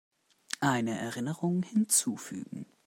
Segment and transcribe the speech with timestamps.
[0.61, 2.65] Eine Erinnerung hinzufügen.